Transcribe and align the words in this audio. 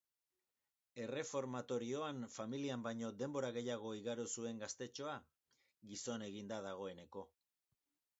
Erreformatorioan 1.01 2.23
familian 2.35 2.85
baino 2.87 3.11
denbora 3.19 3.51
gehiago 3.57 3.91
igaro 3.99 4.25
zuen 4.37 4.63
gaztetxoa, 4.63 5.13
gizon 5.91 6.25
egin 6.29 6.49
da 6.55 6.59
dagoeneko. 6.69 7.25